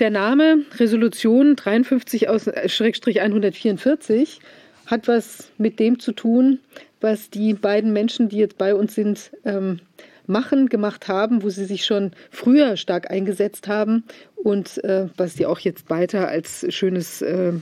[0.00, 4.40] Der Name Resolution 53 aus äh, Schrägstrich 144
[4.86, 6.58] hat was mit dem zu tun,
[7.00, 9.78] was die beiden Menschen, die jetzt bei uns sind, ähm,
[10.26, 14.02] machen, gemacht haben, wo sie sich schon früher stark eingesetzt haben
[14.34, 17.52] und äh, was sie auch jetzt weiter als schönes, äh,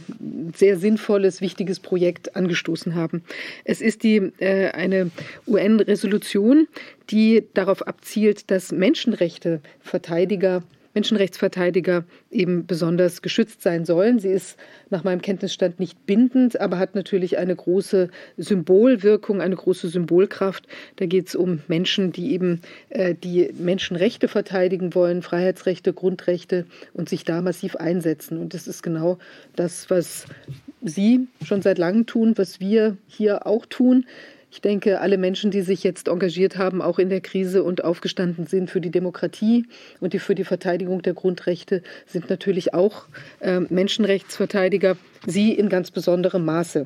[0.55, 3.23] sehr sinnvolles, wichtiges Projekt angestoßen haben.
[3.67, 5.11] Es ist die, äh, eine
[5.47, 6.67] UN-Resolution,
[7.11, 10.63] die darauf abzielt, dass Menschenrechte Verteidiger
[10.95, 14.19] Menschenrechtsverteidiger eben besonders geschützt sein sollen.
[14.19, 14.59] Sie ist
[14.91, 20.67] nach meinem Kenntnisstand nicht bindend, aber hat natürlich eine große Symbolwirkung, eine große Symbolkraft.
[20.97, 22.61] Da geht es um Menschen, die eben
[22.91, 28.39] äh, die Menschenrechte verteidigen wollen, Freiheitsrechte, Grundrechte und sich da massiv einsetzen.
[28.39, 29.19] Und das ist genau
[29.57, 30.27] das, was
[30.83, 34.05] Sie schon seit langem tun, was wir hier auch tun.
[34.53, 38.47] Ich denke, alle Menschen, die sich jetzt engagiert haben, auch in der Krise und aufgestanden
[38.47, 39.65] sind für die Demokratie
[39.99, 43.07] und die für die Verteidigung der Grundrechte, sind natürlich auch
[43.41, 44.99] äh, Menschenrechtsverteidiger.
[45.27, 46.85] Sie in ganz besonderem Maße.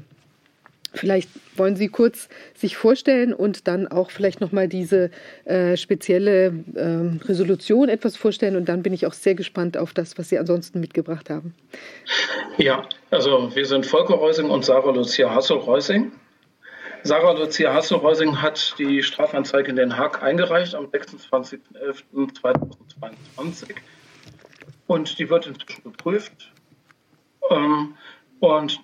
[0.95, 5.11] Vielleicht wollen Sie kurz sich vorstellen und dann auch vielleicht noch mal diese
[5.45, 8.55] äh, spezielle äh, Resolution etwas vorstellen.
[8.55, 11.53] Und dann bin ich auch sehr gespannt auf das, was Sie ansonsten mitgebracht haben.
[12.59, 16.13] Ja, also wir sind Volker Reusing und Sarah Lucia Hassel-Reusing.
[17.07, 23.77] Sarah Lucia Hasselreusing hat die Strafanzeige in Den Haag eingereicht am 26.11.2022
[24.89, 26.51] und die wird inzwischen geprüft
[27.49, 27.95] ähm,
[28.41, 28.81] und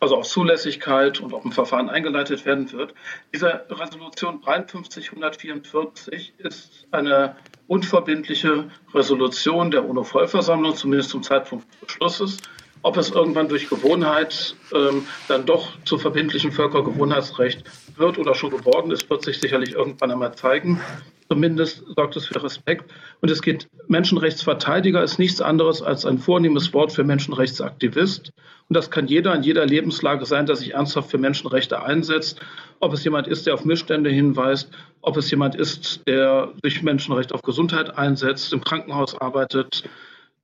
[0.00, 2.94] also auf Zulässigkeit und auch im Verfahren eingeleitet werden wird.
[3.32, 7.36] Diese Resolution 53144 ist eine
[7.68, 12.38] unverbindliche Resolution der UNO-Vollversammlung, zumindest zum Zeitpunkt des Beschlusses.
[12.84, 17.64] Ob es irgendwann durch Gewohnheit ähm, dann doch zu verbindlichem Völkergewohnheitsrecht
[17.96, 20.82] wird oder schon geworden ist, wird sich sicherlich irgendwann einmal zeigen.
[21.30, 22.92] Zumindest sorgt es für Respekt.
[23.22, 28.32] Und es geht, Menschenrechtsverteidiger ist nichts anderes als ein vornehmes Wort für Menschenrechtsaktivist.
[28.68, 32.38] Und das kann jeder in jeder Lebenslage sein, der sich ernsthaft für Menschenrechte einsetzt.
[32.80, 34.70] Ob es jemand ist, der auf Missstände hinweist,
[35.00, 39.88] ob es jemand ist, der sich Menschenrecht auf Gesundheit einsetzt, im Krankenhaus arbeitet,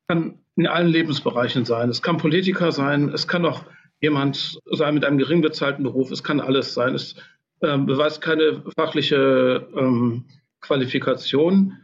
[0.09, 1.89] kann in allen Lebensbereichen sein.
[1.89, 3.65] Es kann Politiker sein, es kann auch
[4.01, 6.95] jemand sein mit einem gering bezahlten Beruf, es kann alles sein.
[6.95, 7.15] Es
[7.61, 10.27] äh, beweist keine fachliche ähm,
[10.61, 11.79] Qualifikation.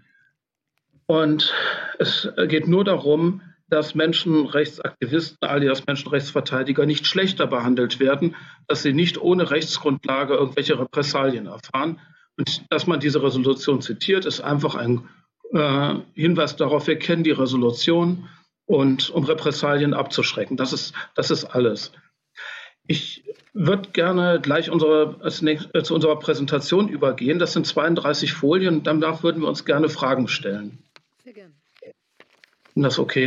[1.06, 1.54] Und
[1.98, 8.37] es geht nur darum, dass Menschenrechtsaktivisten alias Menschenrechtsverteidiger nicht schlechter behandelt werden,
[8.69, 11.98] dass sie nicht ohne Rechtsgrundlage irgendwelche Repressalien erfahren.
[12.37, 15.08] Und dass man diese Resolution zitiert, ist einfach ein
[15.53, 18.28] äh, Hinweis darauf, wir kennen die Resolution
[18.66, 20.56] und um Repressalien abzuschrecken.
[20.56, 21.93] Das ist, das ist alles.
[22.87, 27.38] Ich würde gerne gleich unsere, äh, zu unserer Präsentation übergehen.
[27.38, 28.82] Das sind 32 Folien.
[28.82, 30.78] Danach würden wir uns gerne Fragen stellen.
[31.25, 31.55] Sehr gerne.
[32.75, 33.25] Ist das okay?